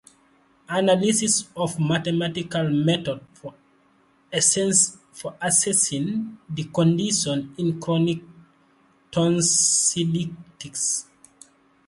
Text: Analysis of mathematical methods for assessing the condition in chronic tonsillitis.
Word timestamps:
Analysis 0.69 1.51
of 1.55 1.79
mathematical 1.79 2.67
methods 2.67 3.21
for 3.39 3.53
assessing 5.39 6.39
the 6.49 6.63
condition 6.73 7.53
in 7.55 7.79
chronic 7.79 8.23
tonsillitis. 9.11 11.05